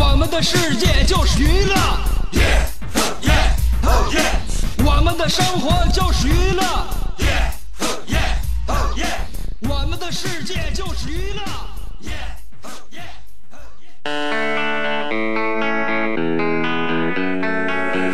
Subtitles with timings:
[0.00, 1.74] 我们的世界就是娱乐，
[4.84, 6.62] 我们的生活就是娱乐，
[9.68, 11.42] 我们的世界就是娱乐。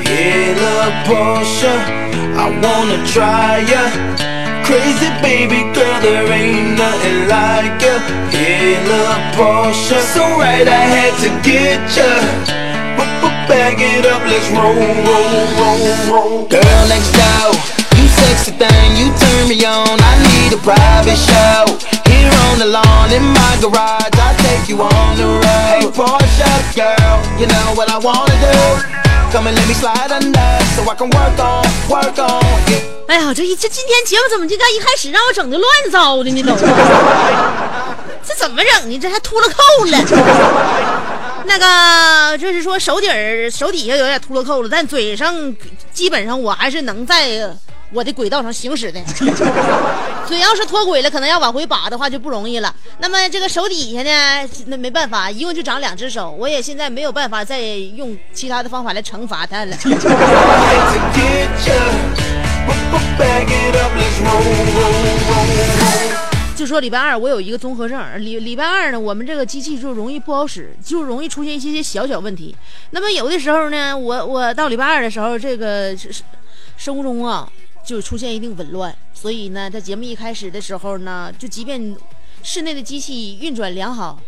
[0.05, 1.75] Hell Portia,
[2.37, 4.34] I wanna try ya.
[4.65, 8.01] Crazy baby girl, there ain't nothing like ya.
[8.33, 12.65] Hey, look, Portia, so right I had to get ya.
[13.45, 16.49] Back it up, let's roll, roll, roll, roll.
[16.49, 17.53] Girl next door,
[18.01, 20.01] you sexy thing, you turn me on.
[20.01, 21.69] I need a private show.
[22.09, 25.45] Here on the lawn in my garage, I'll take you on the road.
[25.45, 29.04] Hey, Portia, girl, you know what I wanna do.
[33.09, 36.41] 哎呀，这一这今天节目怎么就在一开始让我整的乱糟的呢？
[36.43, 36.55] 都，
[38.25, 38.97] 这怎么整的？
[38.97, 39.99] 这还秃了扣了。
[41.47, 45.35] 那个就是说手底儿手底下有点秃了扣了，但嘴上
[45.93, 47.53] 基本上我还是能在
[47.93, 49.01] 我的轨道上行驶的。
[50.27, 52.75] 嘴要是脱轨了，可能要往回拔的话就不容易了。
[52.99, 59.77] 那么这个手底下呢，那没办法，一共就长两只手，我也现在没有办法再用其他的方法来惩罚它了。
[66.57, 72.57] 就说礼拜二我有一个综合症，礼礼拜二呢，我们这个机器就容易不好使，就容易出现一些些小小问题。
[72.93, 75.95] 那么有的时候呢，我我到礼拜二的时候，这个
[76.79, 77.47] 生物钟啊
[77.85, 81.95] 就出现一定紊乱，所以呢，在节目一开始的时候呢，就即便
[82.43, 84.19] 室内的机器运转良好，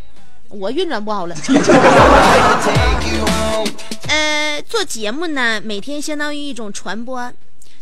[0.50, 1.34] 我运转不好了。
[4.08, 7.32] 呃，做节目呢，每天相当于一种传播。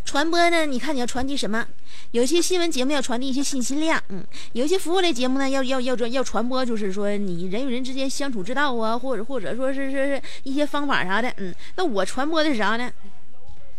[0.05, 1.67] 传播呢，你看你要传递什么？
[2.13, 12.91] 有些新闻节目要传递一些信息量，嗯，有些服务类节目呢，要要要要传播，就是说你人与人之间相处之道啊，或者或者说是是是一些方法啥的，嗯，那我传播的是啥呢？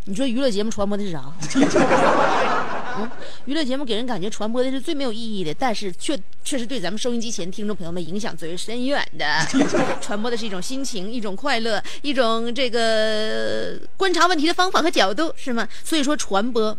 [0.06, 1.24] 你说娱乐节目传播的是啥？
[2.98, 3.12] 嗯，
[3.46, 9.26] 娱乐节目给人感觉传播的是最没有意义的，但是却确实对咱们收音机前听众朋友们影响最为深远的。
[10.00, 15.68] 传播的是一种心情，一种快乐，一种这个观察问题的方法和角度，是吗？
[15.84, 16.78] 所以说传播，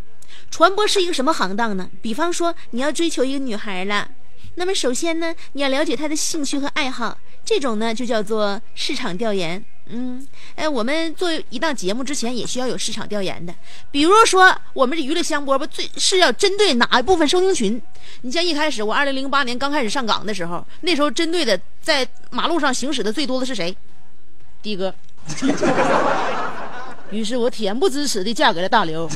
[0.50, 1.90] 传播是一个什么行当呢？
[2.00, 4.08] 比方说你要追求一个女孩了，
[4.54, 9.62] 那么首先呢，你要了解她的兴趣和爱好，这种呢就叫做市场调研。
[9.88, 10.26] 嗯，
[10.56, 13.54] 哎，我们做一档节目之前也需要有市场调研的，
[13.90, 17.80] 比如说我们这娱乐香饽饽最是要针对哪一部分收听群？
[18.22, 23.76] 你像一开始我二零零八年刚开始上岗的时候，那时候针对的在马路上行驶的最多的是谁？
[24.62, 24.94] 的哥。
[27.10, 29.08] 于是我恬不知耻地嫁给了大刘。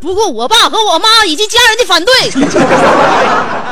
[0.00, 2.12] 不过我爸和我妈以及家人的反对，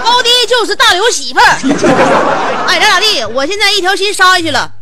[0.04, 2.66] 高低就是大刘媳妇儿。
[2.68, 4.72] 爱咋咋地，我现在一条心杀下去了。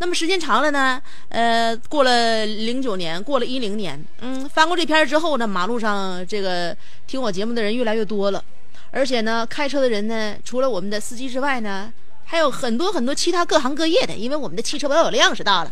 [0.00, 6.74] 那么时间长了呢，呃，过了零九年，过了一零年，嗯，翻过这篇之后呢，马路上这个
[7.06, 8.42] 听我节目的人越来越多了，
[8.90, 11.92] 而且呢，开车的人呢，除了我们的司机之外呢，
[12.24, 15.70] 还有很多很多其他各行各业的，因为我们的汽车保有量是大了。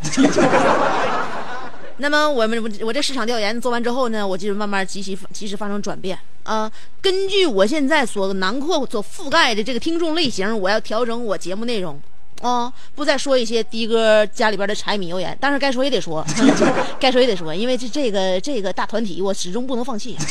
[1.96, 6.70] 那么我们我这市场调研做完之后呢，我就慢慢及时及时发生转变啊。
[7.00, 11.98] 根据我现在所囊括所覆盖的这个听众类型，我要调整我节目内容
[12.40, 16.24] 啊，不再说一些的哥家里边的柴米油盐，但是该说也得说，
[17.00, 20.16] 该说也得说，因为这这个这个大团体我始终不能放弃。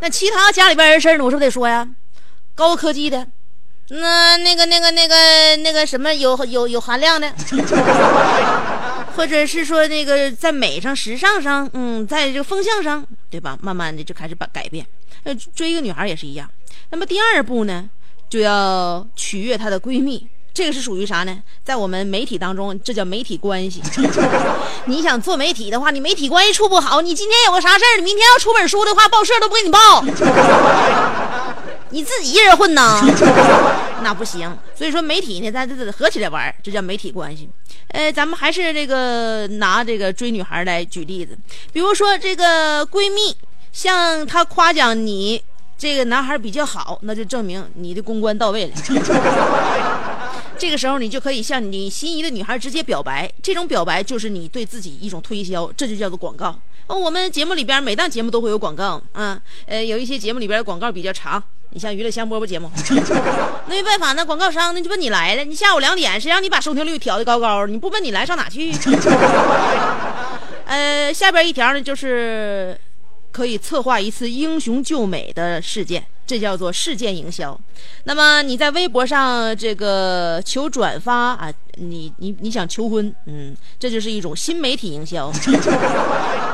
[0.00, 1.86] 那其他家里边人事儿呢，我是不是得说呀？
[2.54, 3.26] 高科技的，
[3.88, 7.32] 那那个那个那个那个什么有有有含量的。
[9.16, 13.56] 或者是说那个在美上、时尚上，嗯，在这个风向上，对吧？
[13.62, 14.86] 慢慢的就开始把改变。
[15.24, 16.46] 呃，追一个女孩也是一样。
[16.90, 17.88] 那么第二步呢，
[18.28, 21.36] 就要取悦她的闺蜜，这个是属于啥呢？
[21.64, 23.82] 在我们媒体当中，这叫媒体关系。
[24.86, 30.02] 你想做媒体的话，你媒体关系处不好，你今天有个啥事儿，你明天要出本书的话，报社都不给你报。
[31.90, 33.00] 你自己一人混呢，
[34.02, 34.56] 那不行。
[34.74, 37.48] 所以说媒体呢，咱这得合起来玩，这叫媒体关系。
[37.88, 41.38] 呃，咱们还是这个拿这个追女孩来举例子，
[41.72, 43.36] 比如说这个闺蜜
[43.72, 45.40] 向她夸奖你
[45.78, 48.72] 这个男孩比较好，那就证明你的公关到位了。
[50.58, 56.58] 这个时候，你就可以向你心仪的女孩直接表白，这种表白就是你对自己一种推销，这就叫做广告。
[56.86, 61.42] 哦，我们节目里边每档节目都会有广告啊，呃，有一些节目里边的广告比较长。
[61.70, 62.70] 你像娱乐香饽饽节目，
[63.68, 67.72] 那没办法，那广告商那就问你来了，你下午两点谁让你把收听率调的高高的？
[67.72, 68.72] 你不问你来上哪去？
[70.64, 72.78] 呃，下边一条呢，就是
[73.36, 77.60] 可以策划一次英雄救美的事件，这叫做事件营销。
[78.04, 85.30] 那么你在微博上这个求转发啊，你你你想求婚，嗯，这就是一种新媒体营销。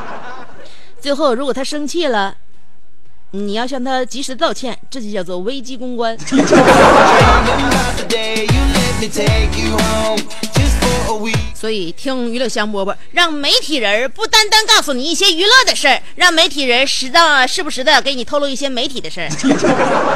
[1.01, 2.35] 最后，如果他生气了。
[3.35, 6.15] 你要向他及时道歉，这就叫做危机公关。
[11.55, 19.29] 所以听娱乐香饽饽，让媒体人不单单告诉你一些娱乐的事儿，让媒体人适当时不时的给你透露一些媒体的事儿。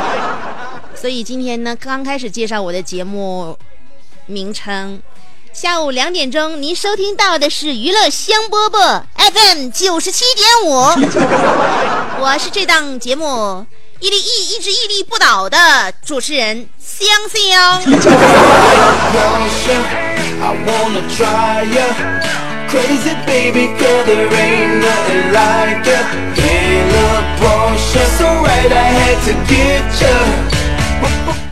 [0.94, 3.56] 所以今天呢，刚开始介绍我的节目
[4.27, 5.00] 名称。
[5.53, 10.71] 下午两点钟，您收听到的是娱乐香饽饽 FM 九十七点五，
[12.21, 13.65] 我是这档节目
[14.00, 17.81] 屹立一一直屹立不倒的主持人香香。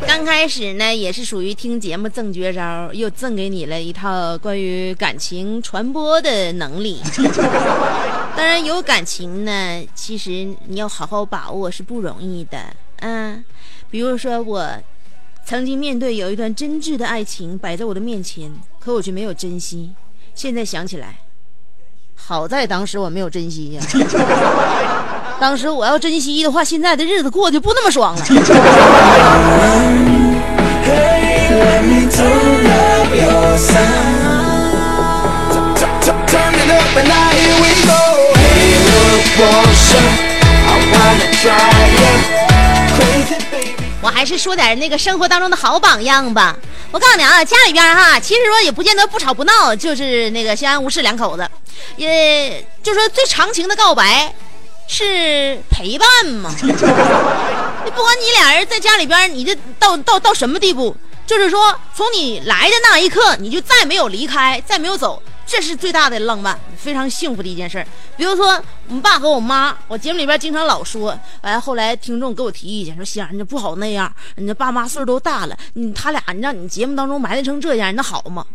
[0.07, 7.01] 刚开始呢，也是属于听节目赠绝招，又赠给你了一套关于感情传播的能力。
[8.37, 10.31] 当然，有感情呢，其实
[10.67, 12.59] 你要好好把握是不容易的。
[13.01, 13.45] 嗯，
[13.91, 14.69] 比如说我
[15.47, 18.51] 曾经面对有一段真挚的爱情摆在我的面前，
[18.81, 19.93] 可我却没有珍惜。
[20.35, 21.19] 现在想起来，
[22.15, 23.83] 好在当时我没有珍惜呀。
[25.39, 28.25] 当时我要珍惜的话，现在的日子过得不那么爽了。
[44.05, 46.55] 我还是说点那个生活当中的好榜样吧。
[46.91, 51.49] 我告诉你啊，家里边哈，其实说也不见得不吵不闹，就是那个相安无事两口子，
[51.97, 54.35] 也就说最长情的告白。
[54.87, 56.55] 是陪伴嘛？
[56.61, 60.95] 不管你俩人在家里边，你这到到到什么地步？
[61.27, 67.85] 就是说，从你来的那一刻，你就再没有离开，再没有走，这是最大的浪漫，非常幸福的一件事。
[68.17, 68.47] 比如说，
[68.89, 78.47] 我们爸和我妈，我节目里边经常老说，完后来听众给我提意见，说香儿，你这不好那样，你这爸妈岁数都大了，你他俩你让你节目当中埋汰成这样，那好吗？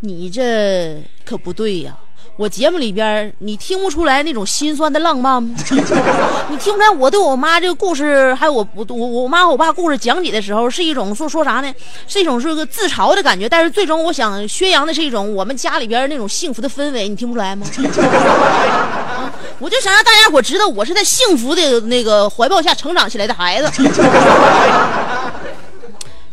[0.00, 1.96] 你这可不对呀。
[2.38, 5.56] 我节目里边，你听不出来那种心酸的浪漫吗？
[6.48, 11.74] 你听不出来我对我妈这个故事，还有我我我妈和我爸故事讲解的时候，是一种说说啥呢？
[12.06, 13.48] 是一种是个自嘲的感觉。
[13.48, 17.08] 但是最终我想宣扬的是一种我们家里边那种幸福的氛围。
[17.08, 17.66] 你听不出来吗？
[19.58, 23.68] 我就想让大家伙知道，我是在幸福的那个怀抱下成长起来的孩子。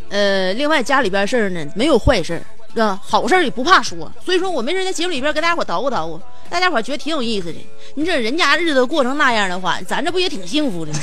[0.10, 2.42] 呃，另外家里边事儿呢，没有坏事儿。
[2.76, 7.56] 啊，好事也不怕说，所以说我没事在节目里边跟大家伙捣鼓捣鼓，大家伙觉得挺有意思的。
[7.96, 10.92] 你这人家日子过成那样的话，咱这不也挺幸福的？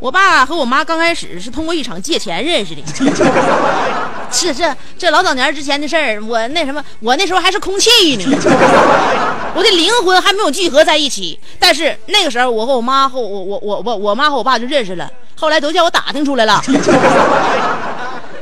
[0.00, 2.82] 我爸和我妈刚开始是通过一场借钱认识的，
[4.32, 6.18] 是 这这老早年之前的事儿。
[6.24, 8.24] 我那什么，我那时候还是空气呢，
[9.54, 11.38] 我的灵魂还没有聚合在一起。
[11.58, 16.62] 但是那个时候，我和我妈和我我我我我妈和我爸就认识了，后来都叫我打听出来了。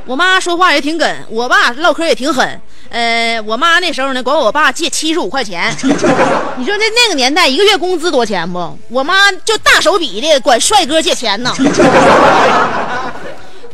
[0.08, 2.58] 我妈说话也挺梗，我爸唠嗑也挺狠。
[2.88, 5.70] 呃，我妈那时候呢，管我爸借七十五块钱。
[6.56, 8.78] 你说在那个年代，一个月工资多少钱不？
[8.88, 11.52] 我妈就大手笔的管帅哥借钱呢。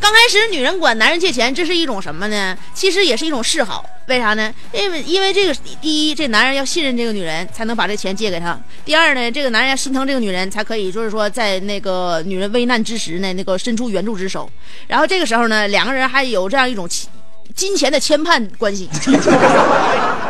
[0.05, 2.55] 刚开始，女人管男人借钱，这是一种什么呢？
[2.75, 3.83] 其实也是一种示好。
[4.05, 4.53] 为啥呢？
[4.71, 14.47] 因为因为这个，第一，这男人要信任这个女人，才能把这钱借给她；第二呢，这个男人要心疼这个女人，才可以就是说，在那个女人危难之时呢，那个伸出援助之手。
[14.85, 16.87] 然后这个时候呢，两个人还有这样一种
[17.55, 18.87] 金钱的牵绊关系。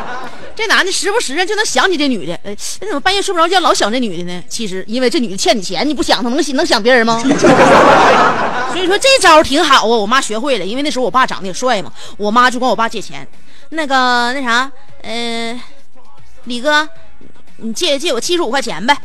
[0.56, 4.42] 这男的时不时的就能想起这女的，哎，你怎么半夜睡不着觉老想这女的呢？
[4.48, 7.20] 其实因为这女的欠你钱，你不想她能能想别人吗？
[8.72, 13.28] 所以说这招挺好啊，我妈学会了，因为那时候我爸长得也帅嘛，我妈就管我爸借钱，
[13.70, 14.72] 那个那啥，
[15.02, 15.62] 呃、
[16.46, 16.88] 李哥，
[17.58, 18.98] 你借借我七十五块钱呗。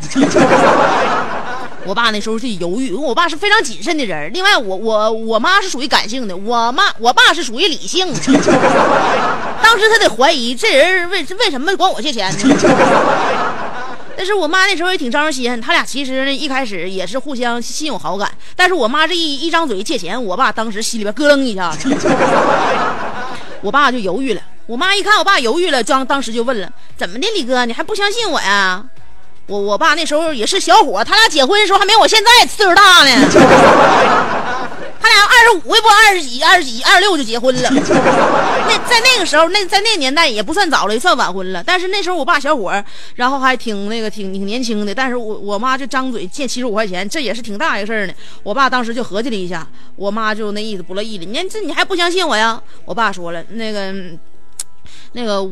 [1.84, 4.30] 我爸那时候就犹豫，因为我爸是非常谨慎的人。
[4.32, 8.20] 另外我，我我妈是属于感性的，我妈我爸是属于理性的。
[9.62, 12.56] 当时他得怀疑这人为为什么管我借钱呢？
[14.16, 18.30] 但是我妈那时候也挺招人稀罕，他俩其实呢一开始也是互相心有好感。
[18.54, 21.74] 但是我妈这一一张嘴借钱，我爸当时心里边咯楞一下，
[23.62, 24.42] 我爸就犹豫了。
[24.66, 28.84] 我妈一看我爸犹豫了，当当时就问了：“怎么的，李哥，你还不相信我呀？”
[29.50, 33.10] 我我爸那时候也是小伙，他俩结婚的时候还没我现在岁数大呢。
[35.02, 37.68] 他俩二十五也不二十几、二十几、二十六就结婚了。
[37.72, 41.64] 那在那个时候，那在那个年代也不算早了，也算晚婚了。
[41.66, 42.72] 但是那时候我爸小伙，
[43.16, 44.94] 然后还挺那个挺挺年轻的。
[44.94, 48.12] 但是我我妈就张嘴借七十五块钱，这也是挺大一个事儿呢。
[48.44, 49.66] 我爸当时就合计了一下，
[49.96, 51.24] 我妈就那意思不乐意了。
[51.24, 52.62] 你这你还不相信我呀？
[52.84, 53.92] 我爸说了，那个
[55.12, 55.44] 那个，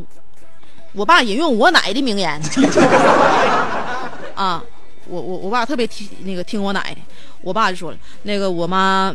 [0.92, 2.40] 我爸引用我奶的名言。
[4.38, 4.62] 啊，
[5.08, 6.96] 我我我爸特别听那个听我奶，
[7.40, 9.12] 我爸就说了，那个我妈，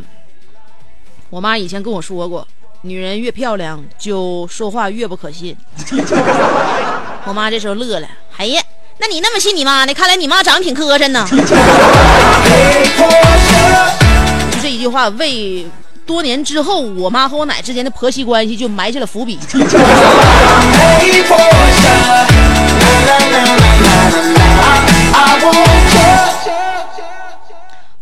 [1.30, 2.46] 我妈以前跟我说过，
[2.82, 5.56] 女人越漂亮就说话越不可信。
[7.24, 8.62] 我妈这时候乐了，哎呀，
[8.98, 9.94] 那你那么信你妈呢？
[9.94, 11.26] 看来你妈长得挺磕碜呢。
[11.30, 11.38] 就
[14.60, 15.66] 这一句话，为
[16.04, 19.38] 多年之后我妈和我奶之间的婆媳关系就埋下了伏笔。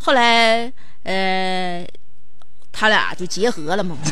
[0.02, 0.72] 后来，
[1.04, 1.86] 呃，
[2.72, 3.96] 他俩就结合了嘛。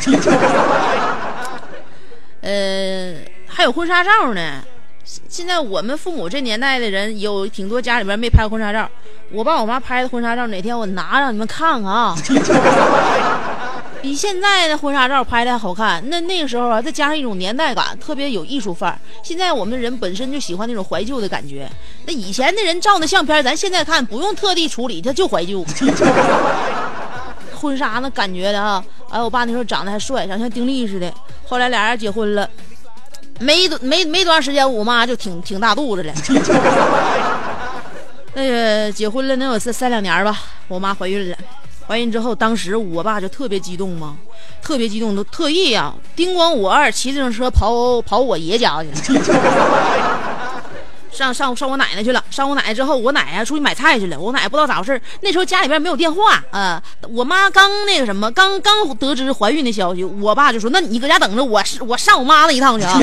[2.41, 3.17] 呃，
[3.49, 4.63] 还有婚纱照呢。
[5.29, 8.89] 现在我们父母这年代的人有挺多家里边没拍婚纱照，
[9.33, 12.15] 我爸我妈拍的婚纱照，哪天我拿让你们看看啊。
[14.03, 16.03] 比现在的婚纱照拍的还好看。
[16.09, 18.99] 那那个时候啊，再加上一种年代感，特别有艺术范儿。
[19.23, 21.69] 现在我们人本身就喜欢那种怀旧的感觉。
[22.07, 25.65] 那以前的人照那相片，咱现在看不用特地处理，它就怀旧。
[27.55, 31.13] 婚纱那感觉的啊，哎，我爸那时候长得还帅，长像丁力似的。
[31.47, 32.49] 后来俩人结婚了，
[33.39, 36.13] 没多没没多长时间，我妈就挺挺大肚子了。
[38.33, 40.35] 那个结婚了能有三三两年吧，
[40.69, 41.37] 我妈怀孕了。
[41.91, 44.17] 怀孕之后，当时我爸就特别激动嘛，
[44.63, 49.21] 特别激动，都特意呀、叮咣我二骑自行车跑跑我爷家去了，
[51.11, 52.25] 上上上我奶奶去了。
[52.31, 54.17] 上我奶奶之后，我奶奶出去买菜去了。
[54.17, 63.01] 我奶奶不知道咋回事，那时候家里边没有电话啊、我妈刚那个什么，刚刚得知怀孕的消息，我爸就说：“那你搁家等着，我是我上我妈那一趟去啊，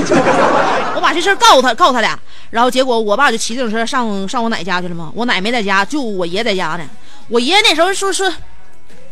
[0.96, 2.17] 我把这事告诉他，告诉他俩。”
[2.51, 6.89] 然后结果我爸就骑自行车上上我奶家去了嘛，我奶没在家，就我爷在家呢。
[7.27, 8.32] 我爷那时候说说。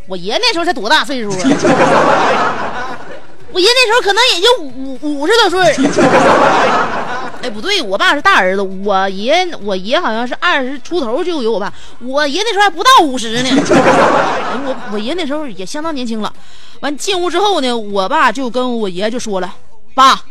[0.08, 1.36] 我爷那时候才多大岁数啊？
[3.52, 5.62] 我爷那时候可能也就五五十多岁。
[7.42, 11.72] 哎，不对，我爸是大儿子，我爷我爷好像是二十出头就有我爸，
[12.02, 13.50] 我爷那时候还不到五十呢。
[14.66, 16.34] 我我爷那时候也相当年轻了。
[16.82, 19.54] 完进屋之后呢，我爸就跟我爷就说了
[19.96, 20.22] ：“爸，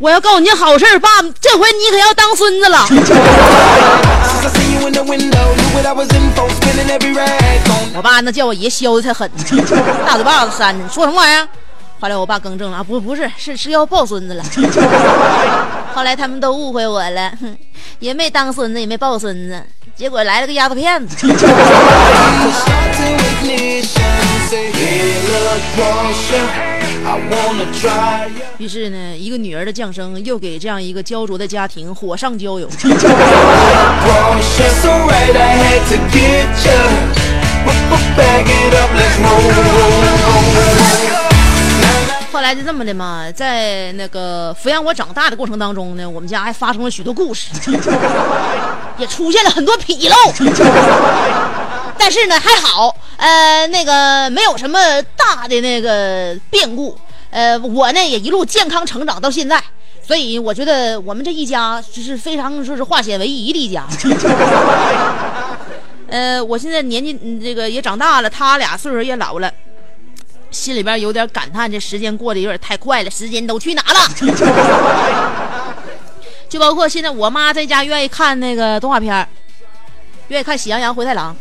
[0.00, 1.08] 我要告诉你件好事儿，爸，
[1.40, 2.86] 这回你可要当孙子了。”
[7.94, 9.30] 我爸那叫我爷削的才狠，
[10.06, 11.46] 大嘴巴子扇的，你说什么玩意儿？
[12.00, 14.42] 后来我爸更正了，啊不不是，是是要抱孙子了。
[15.94, 17.54] 后来他们都误会我了，哼
[17.98, 19.62] 也没当孙子，也没抱孙子，
[19.94, 21.26] 结果来了个丫头片子。
[28.58, 32.68] 于是呢一个女儿的降生又给这样一个焦灼的家庭火上浇油。
[42.32, 47.48] 后来就这么的嘛在那个抚养我长大的过程当中呢我们家还发生了许多故事
[48.98, 50.14] 也出现了很多纰漏。
[52.02, 54.80] 但是呢，还好，呃，那个没有什么
[55.16, 59.62] 大的那个变故，呃，我呢也一路健康成长到现在，
[60.02, 63.86] 所以我觉得我们这一家就是非常说是化险为夷的一家。
[66.08, 69.52] 呃，我现在年纪这个也长大了，他俩岁数也老了。
[70.50, 74.00] 心里边有点感叹，这时间过得有点太快了，时间都去哪了？
[76.48, 79.28] 就包括现在我妈在家愿意看那个动画片
[80.30, 81.36] 愿意看《喜羊羊灰太狼》，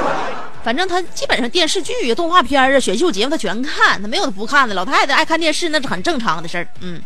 [0.62, 4.74] 反正他基本上电视剧、动画片啊、选秀节目他全看，他没有他不看的。
[4.74, 7.00] 老太太爱看电视那是很正常的事儿，嗯。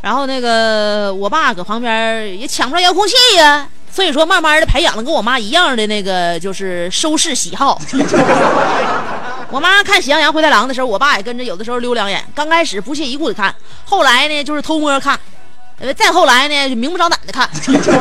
[0.00, 7.80] 然后那个我爸搁旁边也抢不着遥控器呀，所以说慢慢的培养了跟我妈一样的那个就是收视喜好。
[9.50, 12.22] 我妈看《喜羊羊灰太狼》的时候，我爸也跟着有的时候溜两眼。
[12.34, 15.18] 刚开始不屑一顾的看，后来呢就是偷摸看，
[15.80, 17.48] 呃，再后来呢就明目张胆的看，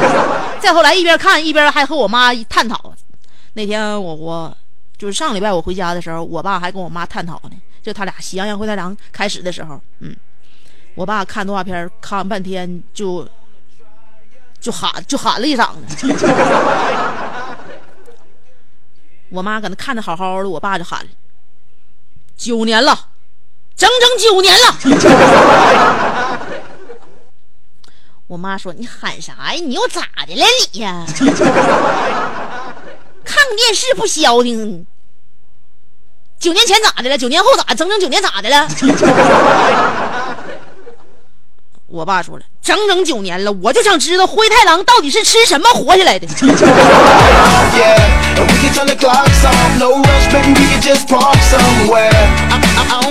[0.60, 2.93] 再后来一边看一边还和我妈探讨。
[3.53, 4.55] 那天我我
[4.98, 7.51] 就是上礼拜我回家的时候，我爸还跟我妈探讨呢，
[7.84, 10.15] 就他俩《喜羊羊灰太狼》开始的时候，嗯，
[10.96, 13.27] 我爸看动画片看半天就
[14.60, 16.07] 就喊就喊了一嗓子，
[19.29, 21.10] 我妈搁那看的好好的，我爸就喊了。
[22.36, 23.07] 九年了，
[23.75, 24.75] 整整九年了。
[28.27, 29.62] 我妈说：“你喊啥呀？
[29.63, 31.05] 你又咋的了你呀？
[33.24, 34.86] 看电视不消停。
[36.38, 37.17] 九年前咋的了？
[37.17, 37.63] 九年后咋？
[37.74, 38.67] 整整九年咋的了？”
[41.88, 46.27] 我爸说了，整整九年了，我就想知道灰太狼到底是吃什么活下来的。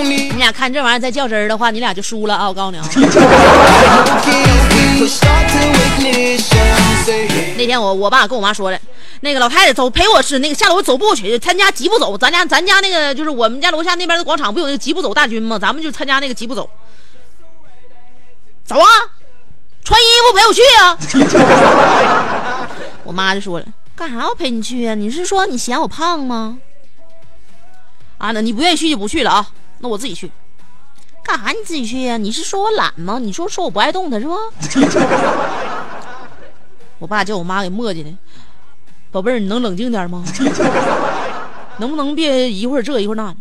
[0.03, 2.47] 你俩看这玩意儿再较真儿的话，你俩就输了啊！
[2.47, 2.87] 我告诉你啊。
[7.57, 8.79] 那天我我爸跟我妈说了，
[9.21, 15.57] 那个老太太走陪我吃那个下楼走步去参加疾步走，咱家咱家那个就是我们家楼下那边的广场不有那个疾步走大军吗？
[15.57, 16.69] 咱们就参加那个疾步走。
[18.65, 18.85] 走啊！
[19.83, 20.97] 穿衣服陪我去啊！
[23.05, 24.27] 我妈就说了：“干啥？
[24.27, 24.93] 我陪你去啊？
[24.93, 26.57] 你是说你嫌我胖吗？”
[28.19, 29.47] 啊，那你不愿意去就不去了啊！
[29.79, 30.31] 那我自己去。
[31.23, 31.49] 干啥？
[31.51, 32.17] 你自己去呀？
[32.17, 33.19] 你是说我懒吗？
[33.19, 34.35] 你说说我不爱动弹是不？
[36.99, 38.09] 我爸叫我妈给磨叽的，
[39.11, 40.23] 宝贝儿，你能冷静点吗？
[41.79, 43.35] 能不能别一会儿这一会儿那的？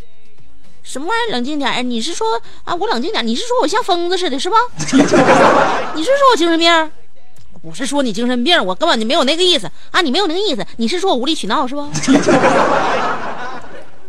[0.83, 1.33] 什么玩意儿？
[1.33, 1.89] 冷静点！
[1.89, 2.27] 你是说
[2.65, 3.27] 啊，我冷静点？
[3.27, 4.57] 你是说我像疯子似的，是吧？
[5.97, 6.91] 你是说我精神病？
[7.63, 10.01] 不是说你精神病，我根本就没有那个意思啊！
[10.01, 11.89] 你没有那个意思，你是说我无理取闹是吧？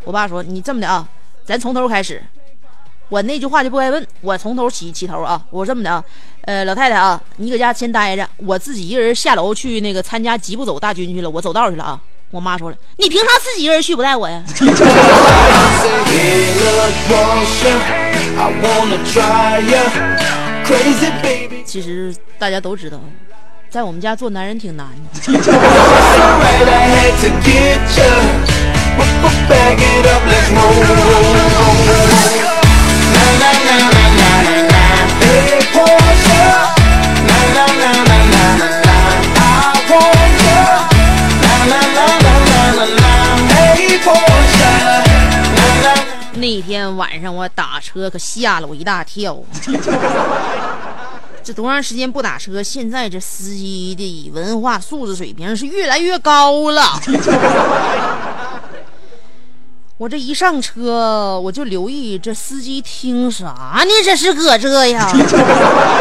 [0.04, 1.08] 我爸说你这么的啊，
[1.48, 2.22] 咱从头开始。
[3.10, 5.42] 我那句话就不该问，我从头起起头啊！
[5.50, 6.04] 我这么的啊，
[6.42, 11.98] 呃，老太太啊，你搁家先待着，我自己一个人下楼去那个参加疾步走大军去了，我走道去了啊！
[12.32, 14.44] 我妈说了，你凭啥自己一个人去不带我呀？
[21.66, 23.00] 其实大家都知道，
[23.70, 25.22] 在我们家做男人挺难的。
[46.40, 49.38] 那天晚上我打车可吓了我一大跳，
[51.44, 52.64] 这多长时间不打车？
[52.64, 57.02] 现在这司机的文化素质水平是越来越高了。
[59.98, 63.48] 我这一上车，我就留意这司机听啥
[63.84, 63.90] 呢？
[64.06, 65.12] 这是搁这呀，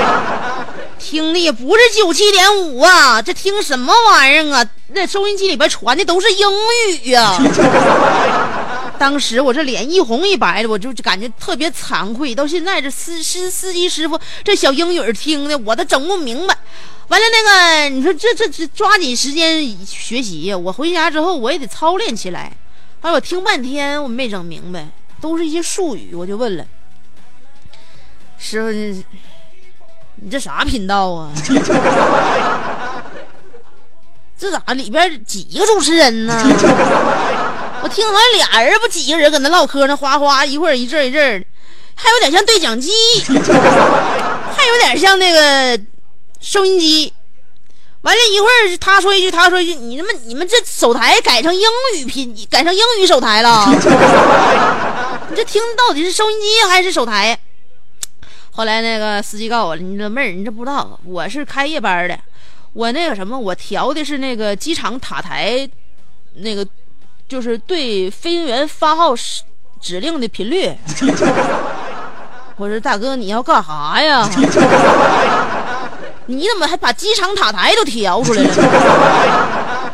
[1.01, 4.63] 听的也不是九七点五啊，这听什么玩意儿啊？
[4.89, 6.47] 那收音机里边传的都是英
[6.91, 7.39] 语呀。
[9.01, 12.35] 当时我这脸一红一白的，我就感觉特别惭愧。
[12.35, 16.55] 到现在这司司司机师傅这小英语听的，我都整不明白。
[17.09, 20.59] 完了，那个你说这这这抓紧时间学习呀！
[20.59, 22.53] 我回家之后我也得操练起来。
[23.07, 24.85] 哎，我听半天我没整明白，
[25.21, 26.67] 都是一些术语，我就问了
[28.37, 28.69] 师傅
[30.21, 31.33] ：“你这啥频道啊？
[34.37, 36.35] 这咋里边几个主持人呢？
[37.81, 41.47] 我听好像俩人不几个人搁那唠嗑呢，哗哗一会儿一阵一阵
[41.95, 42.91] 还有点像对讲机，
[43.29, 45.81] 还有点像那个
[46.41, 47.13] 收音机。”
[48.07, 51.61] 完了一会儿，他说一句，他说一句，你他妈你们这手台改成英
[51.97, 53.67] 语拼，改成英语手台了。
[55.29, 57.37] 你这听到底是收音机还是手台？
[58.53, 62.17] 后来那个司机告诉我了，你这妹儿，你这不知道，我是开夜班的，
[62.75, 65.69] 我那个什么，我调的是那个机场塔台，
[66.35, 66.65] 那个
[67.29, 69.15] 就是对飞行员发号
[69.81, 70.73] 指令的频率。
[72.57, 74.31] 我说大哥，你要干啥呀？
[76.27, 78.51] 你怎么还把机场塔台都调出来了？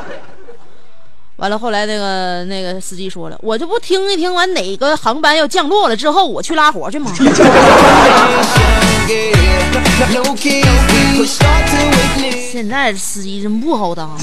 [1.36, 7.12] 完了，后来那个那个司机说了，我这不听一听完哪个航班要降落了之后，我去拉活去吗？
[12.50, 14.16] 现在司机真不好当，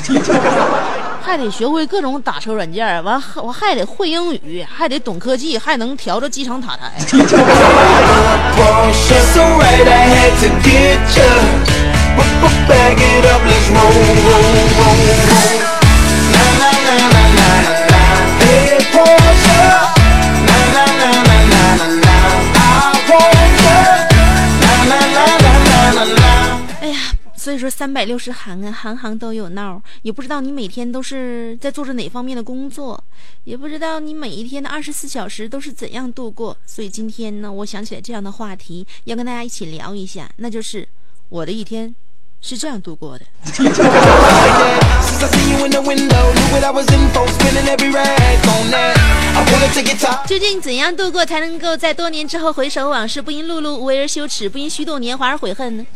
[1.21, 6.93] 还得学会各种打车软件，完我还得会英语，还得懂科技，还能调着机场塔台。
[26.81, 26.97] 哎呀
[27.35, 33.01] 所以说三百六十行啊行行都有闹也不知道你每天都是在做着哪方面的工作
[33.43, 40.87] 也不知道你每一天的二十四小时都是怎样度过所以今天呢我想起来这样的话题要跟大家一起聊一下那就是
[41.29, 41.95] 我的一天。
[42.41, 43.25] 是这样度过的。
[50.25, 55.85] 究竟怎样度过才能够在多年之后回首往事，不因碌碌无为而羞耻，不因虚度年华而悔恨呢？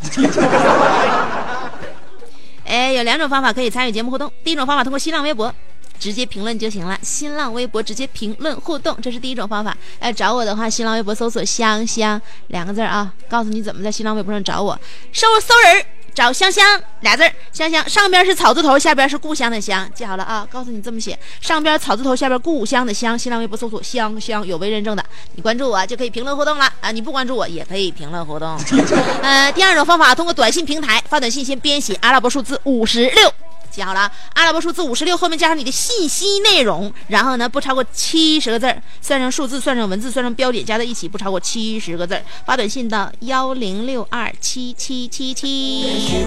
[2.66, 4.30] 哎，有两种方法可以参与节目互动。
[4.42, 5.54] 第一种方法通过新浪微博
[5.98, 9.76] 直接评论就行了，新浪微博直接评论互动，这是第一种方法。
[10.00, 14.78] 哎，找我的话，新浪微博搜索“香香”两个字啊，告诉你怎么在新浪微博上找我。
[15.12, 23.18] 搜搜人找香香俩字儿，香香上边是草字头，下边是故乡的乡，记好了啊，告诉你这么写，上边草字头，下边故乡的乡。
[23.18, 28.56] 新浪微博搜索“香香”，有为认证的，你关注我就可以评论互动了啊，你不关注我也可以评论互动。
[29.22, 33.32] 呃，第二种方法，通过短信平台发短信，先编写阿拉伯数字五十六。
[33.74, 42.22] 记好了，阿拉伯数字五十六后面加上你的信息内容，然后呢不超过七十个字儿，算上数字，算上文字，算上标点，加在一起不超过七十个字儿。
[42.46, 46.24] 发短信到幺零六二七七七七。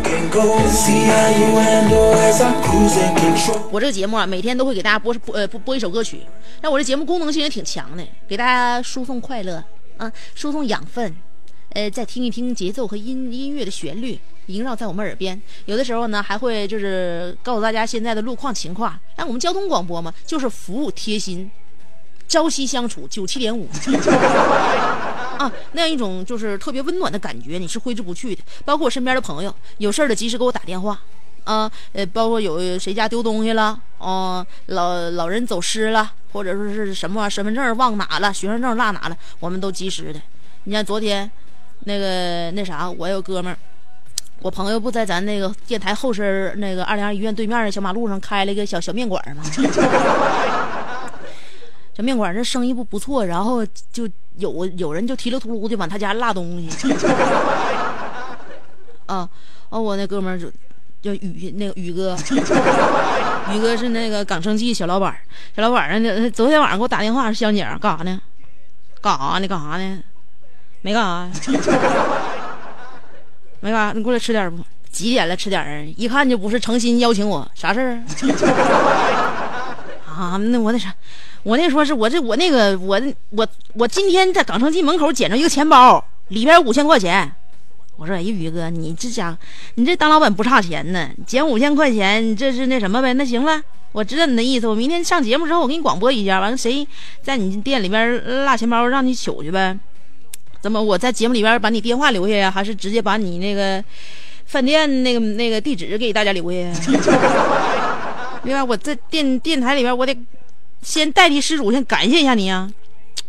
[3.72, 6.22] 我这个节目啊，每天都会给大家播播呃播播一首歌曲，
[6.60, 9.64] 但我这节目功能性也挺强的，给大家输送快乐
[9.96, 11.16] 啊，输送养分，
[11.70, 15.40] 呃，再听一听节奏和音音乐的旋律萦绕在我们耳边。
[15.66, 19.00] 有的时候呢，还会就是告诉大家现在的路况情况。
[19.16, 21.50] 但我们交通广播嘛，就是服务贴心，
[22.28, 23.70] 朝夕相处，九七点五。
[25.38, 28.42] 啊，那样一种就是特别温暖的感觉，你是挥之不去的。
[28.66, 31.00] 包括我身边的朋友，有事儿的及时给我打电话，
[31.44, 40.20] 啊，呃，包括有谁家丢东西了，哦、老老人走失了，或者说是什么身份证忘哪了，学生证落哪了，我们都及时的。
[40.64, 41.30] 你像昨天，
[41.82, 43.58] 那个那啥，我有哥们儿，
[44.48, 49.44] 我朋友不在咱那个电台后身那个二零二医院对面的小马路上开了一个小小面馆吗？
[51.94, 54.08] 小面馆 这生意不不错，然后就
[54.38, 56.94] 有有人就提了秃噜的往他家拉东西。
[59.06, 59.30] 啊，
[59.68, 60.50] 哦，我那哥们儿就
[61.02, 62.16] 叫宇，那个宇哥，
[63.54, 65.14] 宇哥是那个港生记小老板，
[65.58, 68.22] 小老板儿呢，昨天晚上给我打电话，香姐干啥呢？
[69.02, 69.48] 干啥呢？
[69.50, 70.00] 干啥呢？
[70.84, 71.52] 没干啥，
[73.60, 74.64] 没干啥，你过来吃点不？
[74.90, 75.36] 几点了？
[75.36, 75.86] 吃点儿？
[75.96, 78.02] 一看就不是诚心邀请我，啥事儿
[80.08, 80.12] 啊？
[80.34, 80.92] 啊，那我那啥，
[81.44, 87.32] 我那说是我这我那个我我我今天在港城记门口捡着一个钱包，里边五千块钱。
[87.98, 89.38] 我说哎，宇哥，你这家伙，
[89.76, 93.14] 你这当老板不差钱呢，捡五千块钱，你这是那什么呗？
[93.14, 96.88] 那行了，我知道你的意思，我明天上节目之后，我给你广播一下，完了谁
[97.22, 99.78] 在你店里边落钱包，让你取去呗。
[100.62, 103.84] 怎么我在节目里边把你电话留下呀，还是直接把你那个
[104.46, 106.74] 饭店那个那个地址给大家留下呀？
[108.44, 108.64] 对吧？
[108.64, 110.16] 我在电电台里边，我得
[110.82, 112.70] 先代替失主，先感谢一下你啊。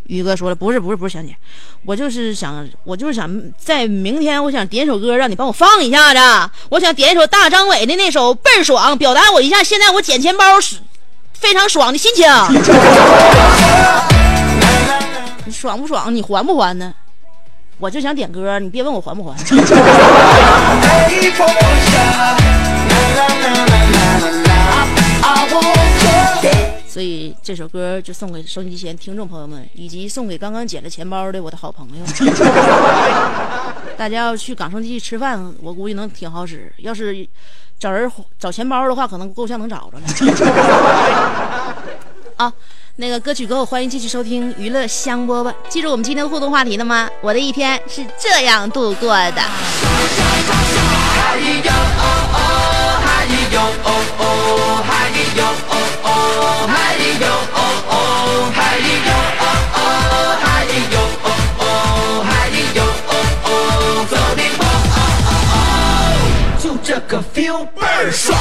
[0.05, 1.37] 宇哥说了，不是不是不是，香姐，
[1.85, 10.77] 我就是想，我就是想在明天，我想点首歌让你帮我放一下子，我想点一首大张伟的那首倍儿爽，表达我一下现在我捡钱包是
[11.35, 12.27] 非常爽的心情。
[15.45, 16.15] 你爽不爽？
[16.15, 16.95] 你还不还呢？
[17.79, 19.37] 我就想点歌，你别问我还不还。
[26.89, 32.05] 所以这首歌就送给收音机前听众朋友们，以及送给刚刚捡了钱包的我的好朋友。
[33.97, 36.73] 大家要去港生记吃饭，我估计能挺好使。
[36.79, 37.25] 要是
[37.79, 38.11] 找人
[38.41, 40.05] 找钱包的话，可能够呛能找着了。
[42.37, 42.53] 啊，
[43.01, 45.55] 那个歌曲歌后，欢迎继续收听娱乐香饽饽。
[45.69, 47.09] 记住我们今天的互动话题了吗？
[47.21, 49.43] 我的一天是这样度过的。
[66.61, 68.37] 就这个 feel 倍儿爽，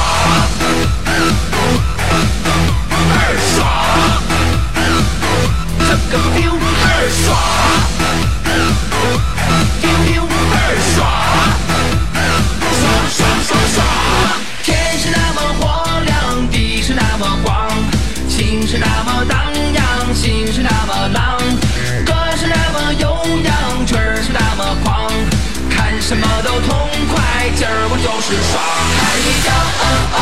[28.28, 28.52] 是爽。
[28.60, 29.00] 嗨
[29.46, 29.48] 哟
[29.80, 30.20] 哦哦，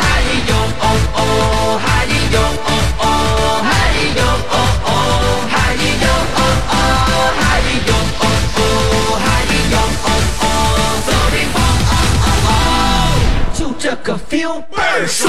[0.00, 0.02] 嗨
[0.48, 1.18] 哟哦哦，
[1.84, 1.86] 嗨
[2.32, 2.68] 哟哦
[3.00, 3.06] 哦，
[3.68, 3.68] 嗨
[4.16, 4.88] 哟哦哦，
[5.52, 5.54] 嗨
[6.00, 6.04] 哟
[6.36, 6.40] 哦
[6.72, 6.74] 哦，
[7.38, 7.42] 嗨
[7.86, 8.24] 哟哦
[8.56, 8.58] 哦，
[9.20, 9.24] 嗨
[9.72, 10.08] 哟哦
[10.40, 10.42] 哦，
[11.04, 11.56] 走的风，
[13.52, 15.28] 就这个 feel 倍儿爽，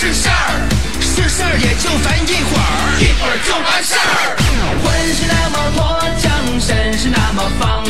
[0.00, 0.68] 是事儿，
[1.00, 2.62] 是事儿也就烦一会儿，
[3.02, 4.38] 一会儿就完事儿。
[4.78, 6.30] 魂是那么脱缰，
[6.64, 7.82] 身是那么放，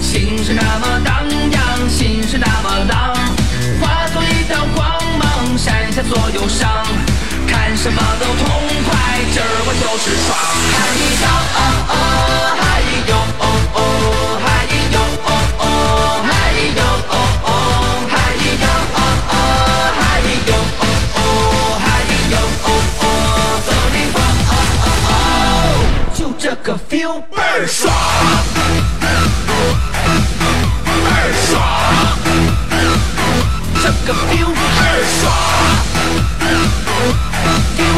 [0.00, 3.10] 心是那么荡漾，心是那么浪，
[3.82, 4.86] 化作一道光
[5.18, 6.86] 芒，闪下所有伤。
[7.48, 8.46] 看什么都痛
[8.86, 10.38] 快，今儿我就是爽。
[10.78, 11.26] 嗨哟
[11.57, 11.57] 哦
[27.58, 27.92] 倍儿爽，
[29.02, 29.08] 倍
[31.10, 31.58] 儿爽，
[33.82, 35.20] 这个 feel 倍儿爽。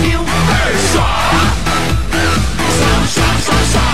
[0.01, 1.05] feel 倍儿爽，
[2.73, 2.81] 爽
[3.13, 3.85] 爽爽爽！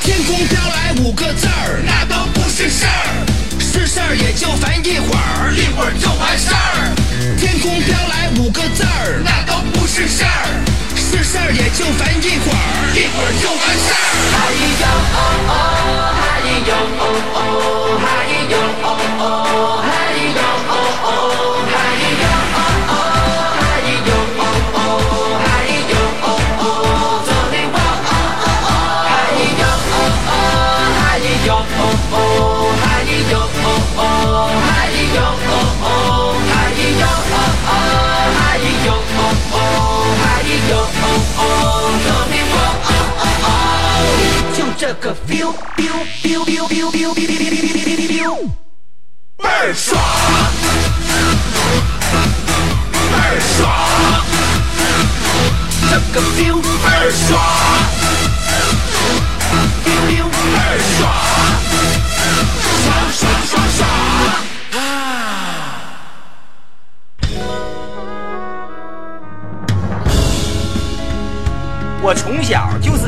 [0.00, 3.24] 天空飘来五个字儿，那都不是事儿，
[3.60, 6.92] 是事儿也就烦一会儿，一会儿就完事儿。
[7.38, 10.60] 天空飘来五个字儿，那都不是事儿，
[10.96, 14.27] 是事儿也就烦一会儿，一会儿就完事儿。
[14.58, 16.78] how you oh, oh, how Yo!
[16.98, 18.37] oh, oh, how you
[44.78, 45.90] 这个 feel feel
[46.22, 48.46] feel feel feel feel feel feel feel feel feel feel，
[49.36, 50.00] 倍儿爽，
[53.10, 53.66] 倍儿爽，
[55.90, 57.28] 这个 feel 倍儿爽
[59.84, 61.02] ，feel 倍儿爽，
[62.84, 63.80] 爽爽爽爽
[64.74, 64.80] 啊。
[72.00, 73.07] 我从小就是。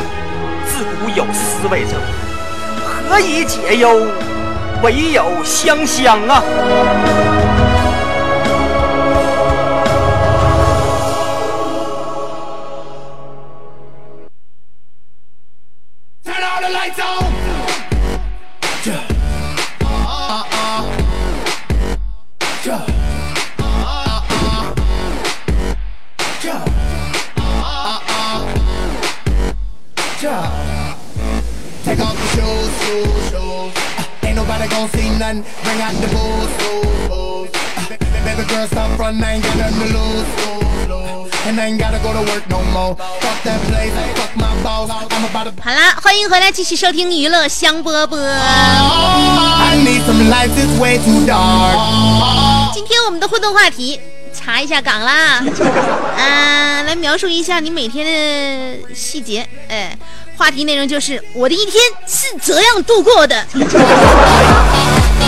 [0.83, 1.91] 古有诗为证
[2.85, 4.07] ：“何以解忧，
[4.83, 6.43] 唯有香香啊。”
[44.39, 48.17] 好啦，欢迎回来，继续收听娱乐香饽饽。
[52.73, 53.99] 今天我们的互动话题，
[54.33, 55.43] 查一下岗啦，
[56.17, 59.45] 嗯、 来描述一下你每天的细节。
[59.67, 59.97] 哎，
[60.37, 63.45] 话题内容就是我的一天是怎样度过的。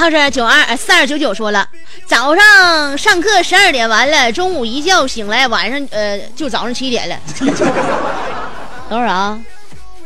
[0.00, 1.68] 号是九二四二九九说了，
[2.06, 7.16] 早上上课十二点完了，中午一觉醒来，晚上呃就早上七点了。
[8.88, 9.38] 等会儿啊，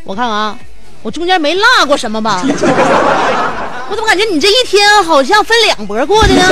[0.03, 0.59] 我看看啊，
[1.03, 2.43] 我中间没落过什么吧？
[3.89, 6.43] 我怎么感觉你这一天好像分两拨过的呢？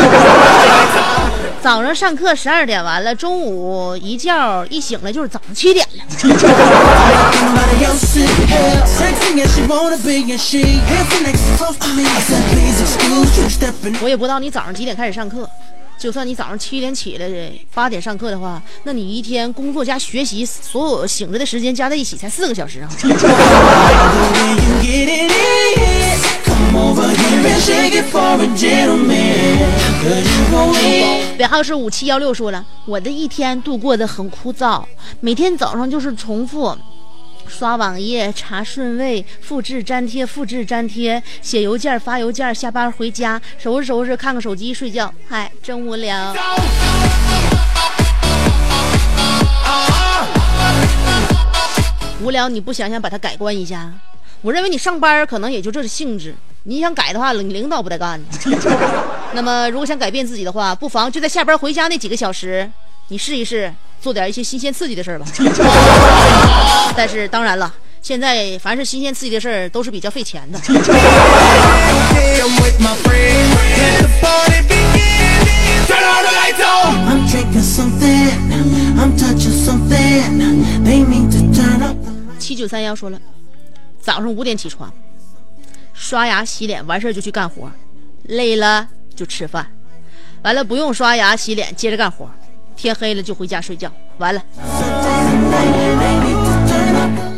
[1.62, 6.03] 早上上课十二点完了，中午一觉一醒来就是早上七点了。
[14.01, 15.48] 我也不知道你早上几点开始上课。
[15.98, 22.88] 就算你早上七点起来的，八点上课的话，那你一天工作加学习，所有醒着的时间加在一起才四个小时啊！
[31.38, 34.82] 尾号是五七幺六说了，我的一天度过的很枯燥，
[35.20, 36.76] 每天早上就是重复。
[37.46, 45.12] 刷网页、查顺位、复制粘贴、复制粘贴、写邮件、发邮件，下班回家收拾收拾，看看手机，睡觉。
[45.28, 46.35] 嗨，真无聊。
[52.22, 53.92] 无聊，你不想想把它改观一下？
[54.42, 58.20] 我认为你上班可能也就这是性质，你想改的话，你领导不带干。
[59.35, 62.68] 那么，如果想改变自己的话，不妨就在下班回家那几个小时，
[63.09, 65.24] 你试一试做点一些新鲜刺激的事儿吧。
[66.96, 70.59] 但是当然了，现在凡是新鲜刺激的事儿都是比较费钱的。
[82.40, 83.18] 七九三幺说了。
[84.02, 84.92] 早上五点起床，
[85.94, 87.70] 刷牙洗脸，完事儿就去干活，
[88.24, 89.64] 累了就吃饭，
[90.42, 92.28] 完了不用刷牙洗脸，接着干活，
[92.74, 94.42] 天黑了就回家睡觉，完了。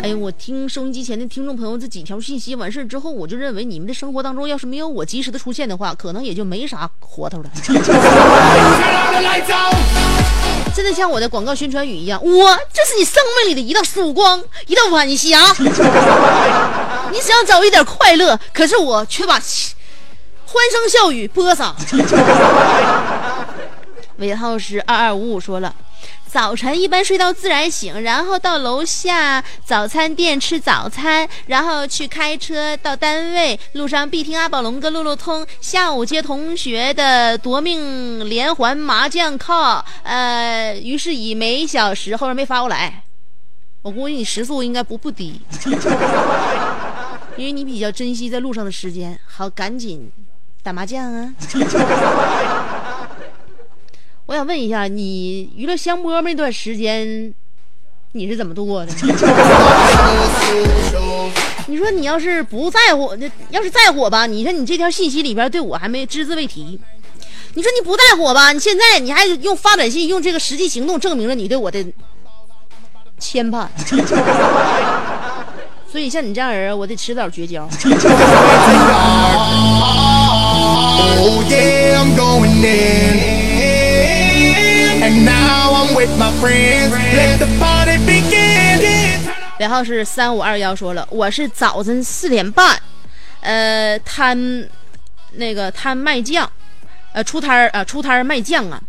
[0.02, 7.50] 哎呦，我听收音机前的听众朋友这几条信息完事儿之后，我就认为你们的生活当中要是没有我及时的出现的话，可能也就没啥活头了。
[10.74, 15.38] 真的像我的广告宣传语一样，我这是你生命里的一道曙光，一道晚霞。
[17.12, 19.42] 你想找一点快乐，可是我却把欢
[20.70, 21.74] 声笑语播撒。
[24.18, 25.72] 尾号是二二五五说了。
[26.34, 35.46] 早晨一般睡到自然醒，然后到楼下早餐店吃早餐，然后去开车到单位，路上必听阿宝龙跟路路通。
[35.60, 43.04] 下午接同学的夺命连环麻将靠，呃，于是以每小时后面没发过来，
[43.82, 45.40] 我估计你时速应该不不低，
[47.36, 50.10] 因为你比较珍惜在路上的时间，好赶紧
[50.64, 51.32] 打麻将啊。
[54.44, 57.32] 问一下，你娱乐香饽饽那段时间，
[58.12, 58.92] 你是怎么度过的？
[61.66, 66.78] 你说你要是不在乎，那要是在乎吧，你说你这条信息里边对我还没只字未提。
[67.54, 71.82] 你说你不在乎吧，你现在你还用发短信，用这个实际行动证明了你对我的
[73.18, 73.66] 牵绊。
[75.90, 77.68] 所以像你这样人，我得迟早绝交。
[85.04, 86.90] And now I'm with my friends.
[86.90, 89.20] Let the party begin.
[89.58, 92.80] 尾号是三五二幺说了，我是早晨四点半，
[93.42, 94.66] 呃，摊
[95.32, 96.50] 那个摊卖酱，
[97.12, 98.80] 呃，出摊儿啊，出摊儿卖酱啊，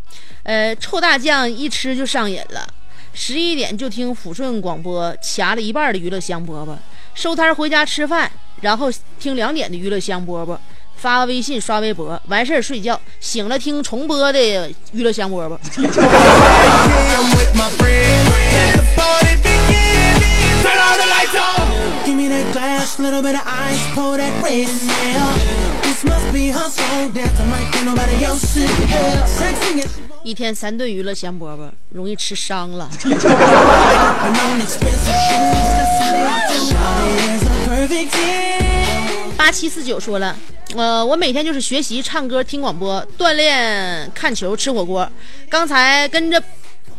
[0.43, 2.65] 呃，臭大酱一吃就上瘾了。
[3.13, 6.77] 十一点就听抚顺广播，掐了一半的娱乐香饽饽，
[7.13, 10.57] 收摊儿回家吃饭，然后听两点的娱乐香饽饽，
[10.97, 15.57] 发微信刷微博，完事儿睡觉，醒了听重播的娱乐香饽饽。
[15.75, 15.89] Yeah,
[17.15, 18.29] I'm with my friends.
[18.53, 20.19] Let the party begin.
[20.63, 22.05] Turn all the lights on.
[22.05, 25.33] Give me that glass, little bit of ice, pour that red in there.
[25.83, 29.25] This must be her soul dancing like ain't nobody else in here.
[29.27, 29.89] Sexy as
[30.23, 32.89] 一天三顿娱乐香饽饽，容易吃伤了。
[39.45, 40.35] 八七四九说了，
[40.75, 45.07] 呃，我每天就是学习、唱歌、听广播、锻炼、看球、吃火锅。
[45.47, 46.41] 刚才跟着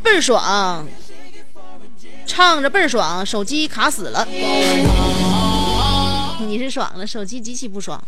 [0.01, 0.87] 倍儿爽，
[2.25, 4.25] 唱着倍儿爽，手机卡死了。
[6.47, 8.01] 你是爽了，手机极其不爽。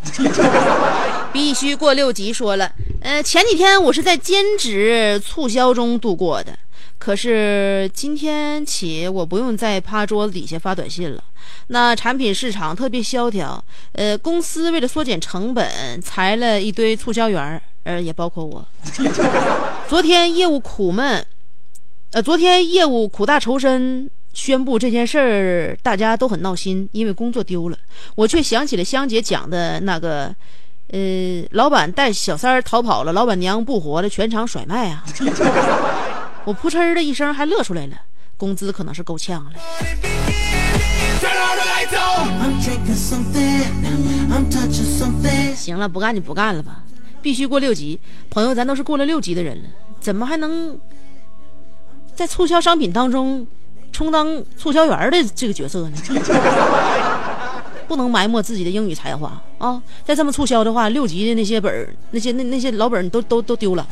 [1.33, 2.71] 必须过六级说了，
[3.03, 6.57] 呃，前几天我是在兼职促销中度过的，
[6.99, 11.23] 可是今天起我不用再趴桌子底下发短信了。
[11.69, 18.67] 那产品市场特别萧条，呃，公司为了缩减成本，裁了一堆促销员，呃，也包括我。
[19.89, 21.25] 昨天业务苦闷，
[22.11, 27.79] 呃，昨天业务苦大仇深，宣布这件事儿，大家都很闹心，因为工作丢了。
[28.15, 30.35] 我却想起了香姐讲的那个，
[30.89, 35.05] 呃，老板带小三儿逃跑了，老板娘不活了，全场甩卖啊！
[36.49, 37.93] 我扑哧的一声还乐出来了，
[38.39, 39.51] 工资可能是够呛了。
[45.55, 46.81] 行了，不干就不干了吧，
[47.21, 48.01] 必须过六级。
[48.31, 49.65] 朋友，咱都是过了六级的人了，
[50.01, 50.81] 怎么还能
[52.15, 53.47] 在促销商品当中
[53.93, 55.99] 充当促销员的这个角色呢？
[57.87, 59.83] 不能埋没自己的英语才华啊！
[60.05, 63.87] 再这么促销的话，六级的那些本儿，那些那那些老本都都都丢了。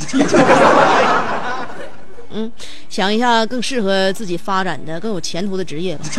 [2.37, 2.53] 嗯，
[2.91, 6.05] 想一下更适合自己发展的、更有前途的职业吧。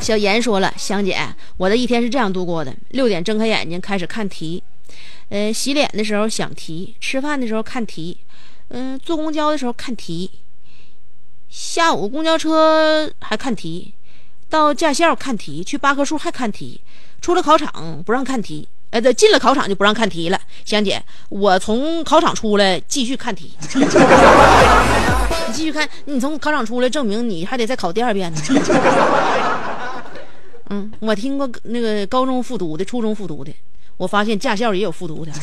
[0.00, 1.18] 小严说了，香姐，
[1.56, 4.62] 我的一天是这样度过的：六点睁开眼睛开始看题，
[5.28, 8.16] 呃，洗脸的时候想题，吃饭的时候看题，
[8.68, 10.30] 嗯、坐公交的时候看题，
[11.48, 13.92] 下午公交车还看题，
[14.48, 16.80] 到驾校看题，去八棵树还看题，
[17.20, 20.40] 出了考场不让看题，哎，对，进了考场就不让看题了。
[20.64, 23.86] 香姐，我从考场出来继续看题，你
[25.54, 28.40] 继续看，你从考场出来，证明你还得再考第二遍呢。
[30.70, 33.54] 嗯，我听过那个高中复读的，初中复读的，
[33.96, 35.30] 我发现驾校也有复读的。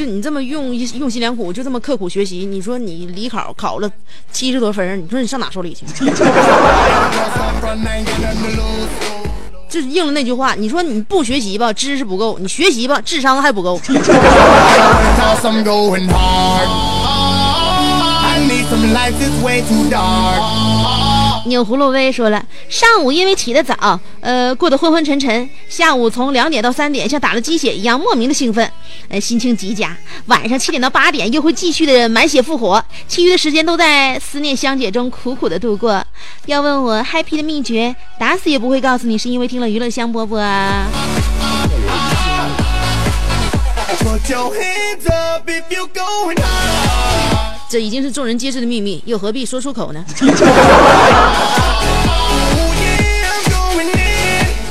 [0.00, 3.90] 就你这么用用心良苦，就这么刻苦学习，你说你理考考了
[4.32, 5.84] 七十多分，你说你上哪受理去？
[9.68, 13.78] 就是应了那句话，你说你不学习吧，知识不够；你学习吧，智商还不够。
[21.50, 28.72] 钮葫芦威说了，上午因为起得早，呃，过得昏昏沉沉，下午从两点到三点像打了鸡血一样莫名的兴奋，
[29.08, 29.94] 呃，心情极佳。
[30.26, 36.02] 晚上七点到八点又会继续的满血复活，其余的时间都在思念香姐中苦苦的度过。
[36.46, 40.86] 要问我 happy 的秘诀，打死也不会告诉你是因为听了娱乐香饽饽啊。
[43.98, 47.49] Put your hands up if you're going hard.
[47.70, 50.30] 这已经是众人皆知的秘密，又何必说出口呢？Oh.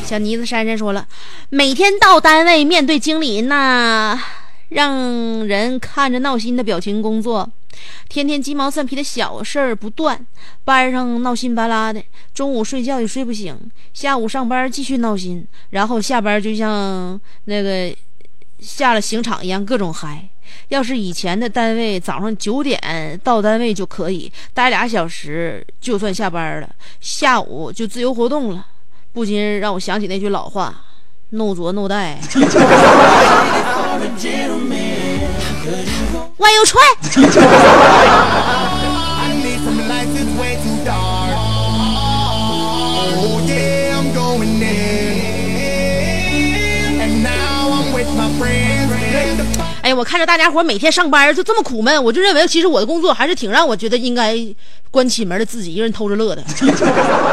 [0.06, 1.08] 小妮子珊珊说了，
[1.50, 4.22] 每天到单位面对经理那
[4.68, 7.50] 让人看着闹心的表情工作，
[8.10, 10.20] 天天鸡毛蒜皮的小事儿不断，
[10.66, 13.58] 班上闹心巴拉的，中午睡觉也睡不醒，
[13.94, 17.96] 下午上班继续闹心，然后下班就像那个
[18.60, 20.28] 下了刑场一样各种嗨。
[20.70, 22.80] 要是以前的单位，早上九点
[23.24, 28.66] 到单位就可以待俩小时，就算下班了，下午就自由活动了。
[29.12, 30.74] 不禁让我想起那句老话
[31.32, 32.20] ：“no 作 no 带。
[36.38, 36.80] ”万有踹。
[50.00, 54.34] 我看着大家伙每天上班就这么苦闷，我就认为其实我的工作还是挺让我觉得应该
[54.90, 56.42] 关起门来自己一个人偷着乐的。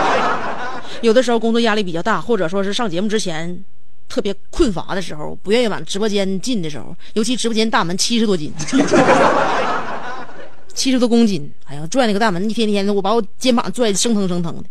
[1.00, 3.64] 有的时候工作压力比较大，或者说是上节目之前
[4.08, 8.52] 特别困乏的时候，不愿意往直播间进的时候，尤其直播间大门七十多斤，
[10.74, 14.64] 七十多公斤，哎呀，拽那个大门一天天的，我把我肩膀拽得生疼生疼的。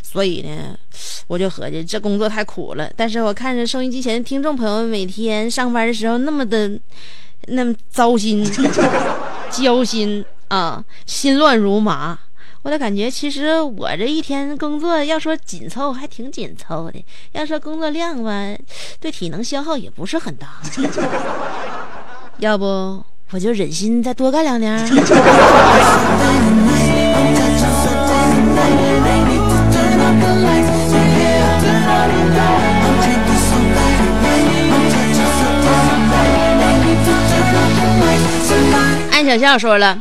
[0.00, 0.78] 所以呢，
[1.26, 2.88] 我就合计这工作太苦了。
[2.96, 6.78] 但是我看着收音机前的听众朋友每天上班的时候那么的
[7.48, 8.44] 那么糟心、
[9.50, 12.18] 焦心啊，心乱如麻。
[12.62, 17.00] 我的感觉，其实我这一天工作要说紧凑，还挺紧凑的；
[17.32, 18.56] 要说工作量吧，
[19.00, 20.60] 对体能消耗也不是很大。
[22.38, 24.78] 要不我就忍心再多干两年
[39.32, 39.98] 小笑说了，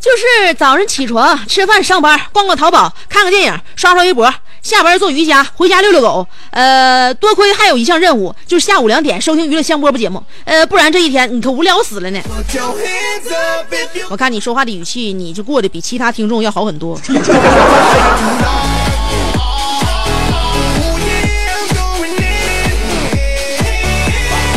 [0.00, 6.26] 就是早上起床、吃饭、上班，逛逛淘宝，看看电影，刷刷微博，下班做瑜伽，回家遛遛狗。
[6.50, 10.20] 呃，多亏还有一项任务，就是下午两点收听娱乐香饽饽节目。
[10.44, 12.20] 呃，不然这一天你可无聊死了呢。
[14.08, 16.94] 我看你说话的语气，你就过得比其他听众要好很多。
[16.94, 17.00] Oh
[20.98, 21.22] yeah,
[21.54, 22.24] I'm going in.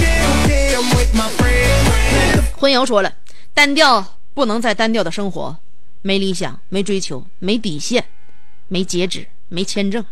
[0.01, 0.17] Yeah,
[0.49, 1.85] yeah, I'm with my friends.
[1.87, 3.11] Let the 婚友说了，
[3.53, 5.57] 单调不能再单调的生活，
[6.01, 8.03] 没理想，没追求，没底线，
[8.67, 10.03] 没截止，没签证，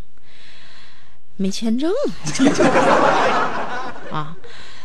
[1.37, 1.91] 没签证
[4.11, 4.35] 啊，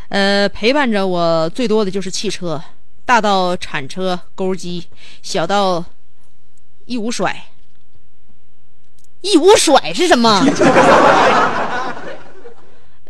[0.09, 2.63] 呃，陪伴着我最多的就是汽车，
[3.05, 4.87] 大到铲车、钩机，
[5.23, 5.85] 小到
[6.87, 7.47] 一无甩。
[9.23, 10.41] 一无甩是什么？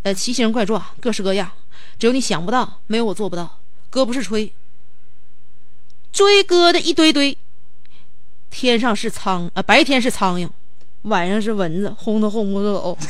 [0.03, 1.51] 呃，奇形怪状，各式各样，
[1.99, 3.59] 只有你想不到，没有我做不到。
[3.89, 4.53] 哥不是吹，
[6.13, 7.37] 追哥的一堆堆。
[8.51, 10.47] 天上是苍啊、白天是苍蝇，
[11.03, 12.97] 晚上是蚊子，轰都轰不走。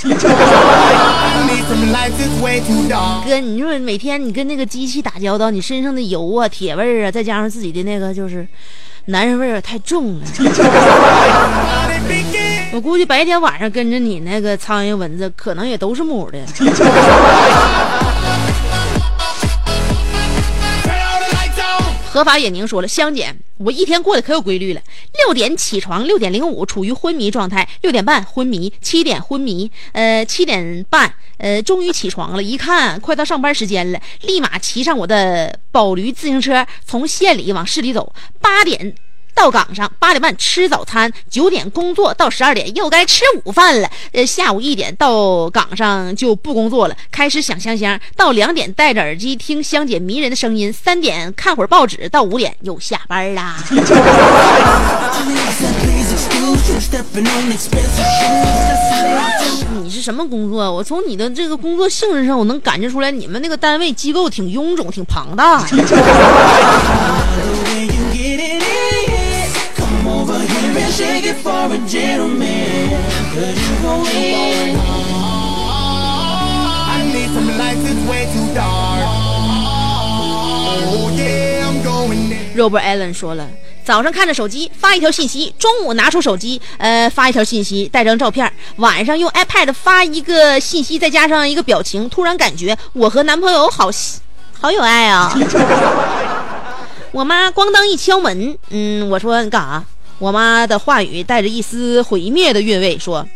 [3.27, 8.47] 哥，你说每天你跟那个机器打交道，你身上的油啊、铁味儿啊，再加上自己的那个就是
[9.07, 10.27] 男人味儿啊太重了。
[12.73, 16.39] 我估计白天晚上跟着你那个苍蝇蚊子，可能也都是母的。
[22.25, 24.81] 法眼宁说了，香姐，我一天过得可有规律了。
[25.25, 32.43] 六点起床，六点零五处于昏迷状态，六点半昏迷，七点昏迷，呃，七点半，呃，终于起床了。
[32.43, 38.13] 一看快到上班时间了，立马骑上我的宝驴自行车，从县里往市里走。
[38.41, 38.95] 八点。
[39.35, 43.91] 到岗上，八点半吃早餐，九点工作，到十二点又该吃午饭了。
[44.13, 47.99] 呃，下午一点到岗上就不工作了，开始想香香。
[48.17, 53.57] 到两点戴着耳机听香姐迷人的声音，三点看会儿报纸，到五点又下班啦。
[59.83, 60.71] 你是什么工作？
[60.73, 65.61] 我从你的这个工作性质上，我能感觉出来，你们那个单位机构挺臃肿、挺庞大。
[65.63, 65.77] The
[71.43, 72.91] for a gentleman.
[73.35, 74.77] Cause you gon' win.
[76.87, 79.03] I need some lights, it's way too dark.
[80.95, 82.57] Oh yeah, I'm going in.
[82.57, 83.49] Robert Allen 说了，
[83.85, 93.91] 早上看着手机发一条信息，中午拿出手机，呃，发一条信息，带张照片，晚上用 iPad 发一个信息，再加上一个表情，突然感觉我和男朋友好
[94.61, 95.35] 好有爱啊！
[97.11, 99.83] 我妈咣当一敲门，嗯，我说你干啥？
[100.23, 103.27] 我妈的话语带着一丝毁灭的韵味，说：“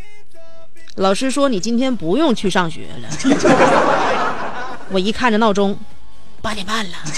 [0.95, 3.09] 老师说你今天不用去上学了。
[4.93, 5.77] ”我一看着闹钟，
[6.41, 6.93] 八点半了。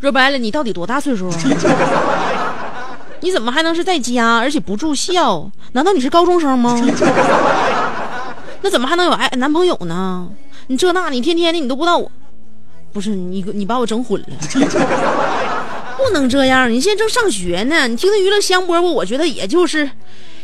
[0.00, 1.36] 说白了，你到底多大岁数啊？
[3.18, 5.50] 你怎么还能是在家，而且不住校？
[5.72, 6.80] 难道你是高中生吗？
[8.64, 10.26] 那怎么还能有爱男朋友呢？
[10.68, 12.10] 你这那，你天天的你都不知道我，
[12.94, 14.28] 不是你你把我整混了。
[15.98, 19.86] 不能这样，你现在正上学呢，你听那娱乐香饽饽，我觉得也就是，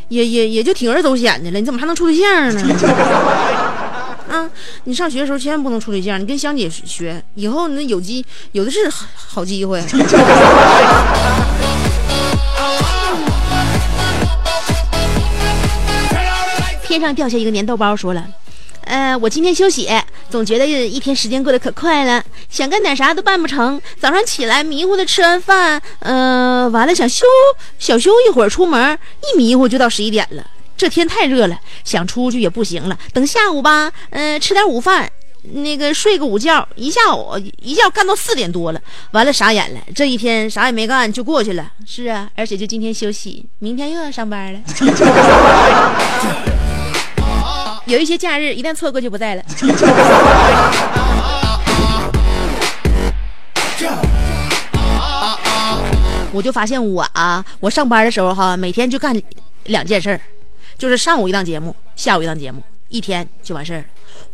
[0.09, 1.59] 也也也就铤而走险的了。
[1.59, 2.63] 你怎么还能处对象呢？
[4.29, 4.51] 啊，
[4.85, 9.83] 你上学的时候千万不能处对象，你跟香姐学，以后那有机有的是好好机会。
[16.91, 18.27] 天上掉下一个粘豆包，说了。
[18.83, 19.89] 呃，我今天休息，
[20.29, 23.81] 总觉得一天时间过得可快了，想干点啥都办不成。
[24.01, 27.25] 早上起来迷糊的吃完饭，呃，完了想休
[27.79, 30.45] 小休一会儿，出门一迷糊就到十一点了。
[30.77, 32.99] 这天太热了，想出去也不行了。
[33.13, 35.09] 等下午吧，呃，吃点午饭，
[35.43, 38.81] 那个睡个午觉，一下午一觉干到四点多了，
[39.13, 39.81] 完了傻眼了。
[39.95, 41.71] 这一天啥也没干就过去了。
[41.87, 44.61] 是啊，而且就今天休息，明天又要上班了。
[47.91, 49.43] 有一些假日一旦错过就不在了。
[56.33, 59.21] 我就发现我啊，我上班的时候哈，每天就干
[59.65, 60.21] 两件事儿，
[60.79, 63.85] 就是上午一档节目，下午一档节目，一天就完事儿。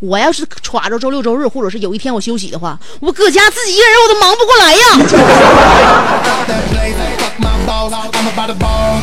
[0.00, 4.80] 我要是歘着周六周日，或者是有一天我休息的话，我搁家自己一个人我都忙不过来呀。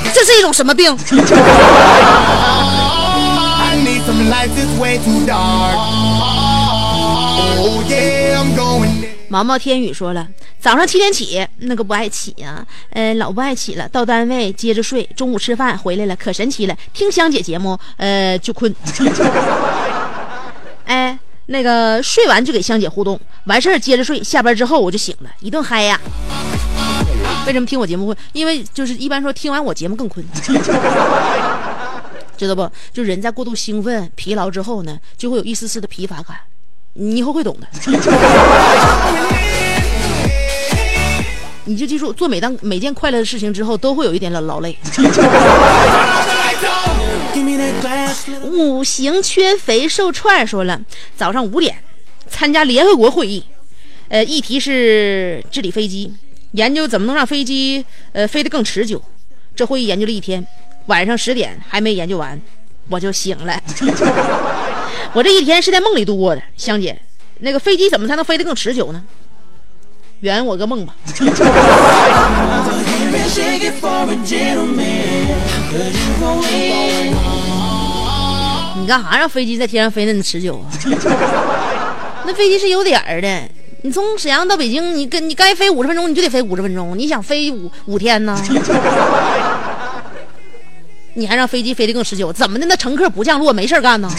[0.14, 0.96] 这是一种什么病？
[9.30, 10.28] 毛毛天宇说了，
[10.60, 18.76] 早上七点起，那个不爱起呀、呃，老不爱起了，到单位接着睡，中午吃饭回来了，可神奇了，听香姐节目，呃，就困。
[20.86, 26.00] 哎，那个睡完就给香姐互动，完事儿接着睡，下班之后我就醒了，一顿嗨呀。
[27.48, 28.16] 为什么听我节目会？
[28.34, 30.24] 因为就是一般说听完我节目更困，
[32.38, 32.70] 知道不？
[32.92, 36.38] 就人在过度兴奋、疲劳之后呢，就会有一丝丝的疲乏感，
[36.94, 37.68] 你以后会懂的。
[41.66, 44.78] 你就记住，做每当每件快乐的事情之后，都会有一点劳劳累。
[48.44, 50.82] 五行缺肥瘦串说了，
[51.16, 51.78] 早上五点
[52.28, 53.44] 参加联合国会议，
[54.10, 56.14] 呃，议题是治理飞机，
[56.52, 59.02] 研究怎么能让飞机呃飞得更持久。
[59.56, 60.46] 这会议研究了一天，
[60.88, 62.40] 晚上十点还没研究完，
[62.90, 63.62] 我就醒了。
[65.14, 67.00] 我这一天是在梦里度过的，香姐，
[67.40, 69.04] 那个飞机怎么才能飞得更持久呢？
[70.22, 70.96] 圆我个梦吧。
[78.76, 80.66] 你干啥让飞机在天上飞那么持久啊？
[82.26, 83.42] 那飞机是有点儿的，
[83.84, 86.98] 你从沈阳到北京，你跟你该飞五十分钟，你就得飞五十分钟。
[86.98, 88.36] 你想飞五五天呢？
[91.16, 92.34] 你还让飞机飞得更持久？
[92.34, 92.66] 怎么的？
[92.66, 94.10] 那乘客不降落，没事干呢？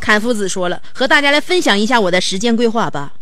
[0.00, 3.12] 侃夫子说了，和大家来分享一下我的时间规划吧。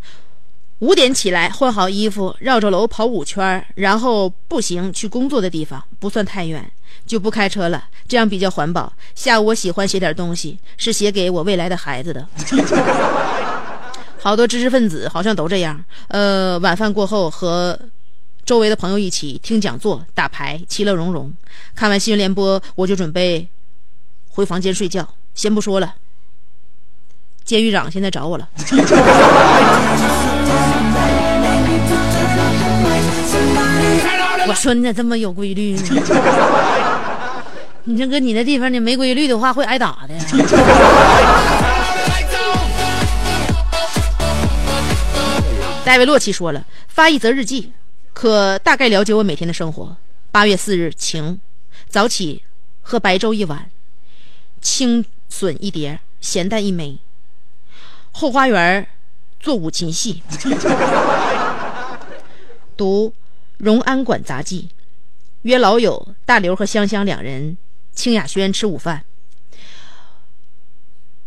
[0.82, 6.68] 五点起来，换好衣服，绕着楼跑五圈，然后步行去工作的地方，不算太远，
[7.06, 8.92] 就不开车了，这样比较环保。
[9.14, 12.26] 下午我喜欢写点东西，是写给我未来的孩子的。
[14.18, 15.84] 好多知识分子好像都这样。
[16.08, 17.78] 呃，晚饭过后和
[18.44, 21.32] 周围的朋友一起听讲座、打牌，其乐融融。
[21.76, 23.46] 看完新闻联播，我就准备
[24.30, 25.08] 回房间睡觉。
[25.32, 25.94] 先不说了，
[27.44, 28.48] 监狱长现在找我了。
[34.48, 35.82] 我说你咋这么有规律呢？
[37.84, 40.14] 你这搁你那地方，你没规律的话会挨打的。
[45.84, 47.72] 戴维洛奇说了，发一则日记，
[48.12, 49.96] 可大概了解我每天的生活。
[50.30, 51.40] 八月四日晴，
[51.88, 52.42] 早起
[52.82, 53.68] 喝白粥一碗，
[54.60, 56.98] 青笋一碟，咸蛋一枚。
[58.12, 58.86] 后花园
[59.40, 60.22] 做五禽戏，
[62.76, 63.08] 读
[63.62, 64.68] 《荣安馆杂记》，
[65.42, 67.56] 约老友大刘和香香两人
[67.92, 69.04] 清雅轩吃午饭。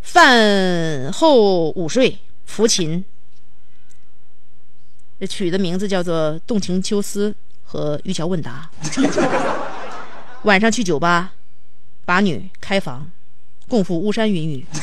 [0.02, 3.06] 饭后午睡，抚琴。
[5.18, 7.30] 这取的名字叫做《动情秋思》
[7.64, 8.70] 和《渔樵问答》。
[10.44, 11.32] 晚上去酒吧，
[12.04, 13.10] 把女开房，
[13.70, 14.66] 共赴巫山云雨。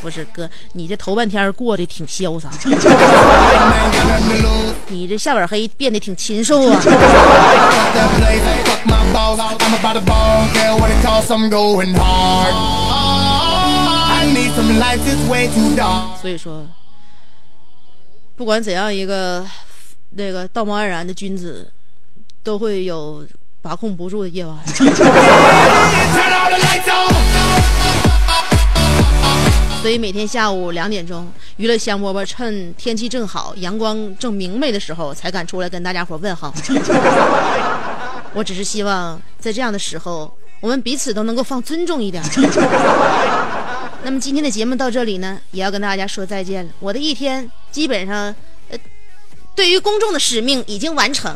[0.00, 2.48] 不是哥你这头半天过得挺潇洒。
[4.88, 6.80] 你这下边黑变得挺禽兽啊。
[16.20, 16.64] 所以说
[18.36, 19.44] 不管怎样一个
[20.10, 21.70] 那个道貌岸然的君子
[22.42, 23.24] 都会有
[23.62, 24.56] 把控不住的夜晚。
[29.86, 36.52] 所以每天下午两点钟，娱乐香饽饽趁天气正好、阳光正明媚的时候，才敢出来跟大家伙问好。
[38.34, 42.20] 我只是希望在这样的时候，我们彼此都能够放尊重一点。
[44.02, 46.72] 那么今天的节目到这里呢，也要跟大家说再见了。
[46.80, 48.34] 我的一天基本上，
[48.70, 48.78] 呃，
[49.54, 51.32] 对于公众的使命已经完成。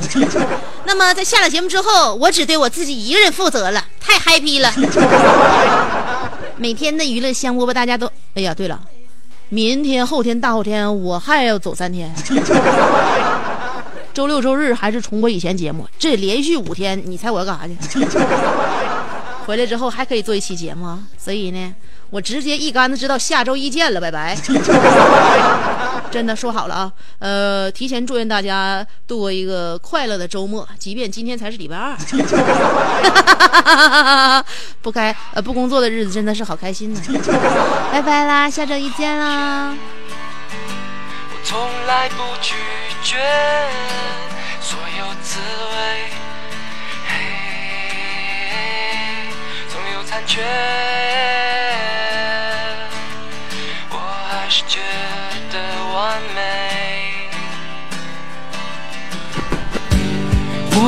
[0.87, 6.20] 那么在下了节目之后，我只对我自己一个人负责了，太 happy 了。
[6.61, 8.07] 每天的娱乐香饽饽，大家都……
[8.35, 8.79] 哎呀，对了，
[9.49, 12.15] 明天、后天、大后天我还要走三天，
[14.13, 18.07] 周六、周日还是重播以前节目，这连续五天，你猜我要干啥去？
[19.47, 21.75] 回来之后还可以做一期节目，所以呢，
[22.11, 24.37] 我直接一竿子知道下周一见了，拜拜。
[26.11, 31.97] 真的说好了啊，呃，提前祝愿大家度过一个快乐的周末，即便今天才是礼拜二。
[34.83, 37.01] 不开呃不工作的日子真的是好开心呢。
[37.93, 39.77] 拜拜啦，下周一见啦。
[41.33, 42.55] 我从来不拒
[43.03, 43.17] 绝
[44.61, 46.11] 所有滋味，
[47.07, 47.15] 嘿，
[49.69, 50.43] 总有残缺，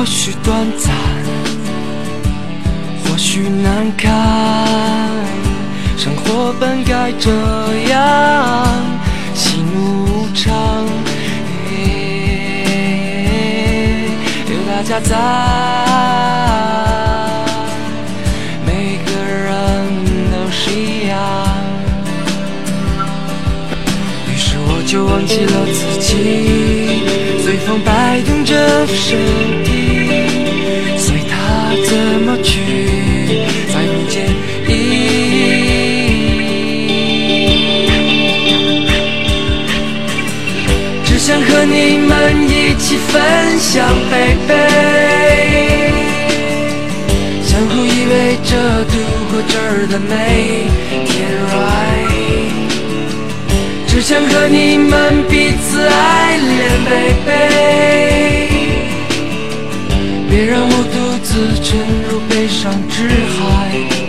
[0.03, 0.93] 或许短暂，
[3.05, 4.11] 或许难堪，
[5.97, 7.31] 生活本该这
[7.87, 8.67] 样，
[9.33, 10.85] 喜怒无常，
[14.49, 15.15] 有大家在，
[18.65, 19.47] 每个人
[20.33, 21.17] 都是一样。
[24.27, 26.11] 于是我就忘记了自己，
[27.41, 29.17] 随风摆动着身
[29.63, 29.82] 体，
[31.85, 31.89] 怎
[32.21, 32.51] 么去，
[33.73, 34.15] 再不介
[34.67, 34.71] 意。
[41.05, 42.11] 只想和你们
[42.49, 43.13] 一起分
[43.59, 43.73] 享，
[44.11, 44.13] 贝
[44.47, 44.51] 贝。
[47.45, 48.13] 相互依偎
[48.43, 48.51] 着
[48.85, 48.93] 度
[49.31, 50.11] 过这儿的每
[51.05, 51.11] 天
[51.53, 52.11] ，right。
[53.87, 54.91] 只想和你们
[55.29, 55.91] 彼此爱
[56.37, 57.31] 恋，，baby。
[60.29, 60.97] 别让我独
[61.63, 64.02] 沉入悲伤之海。